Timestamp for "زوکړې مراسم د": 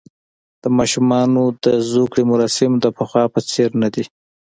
1.91-2.85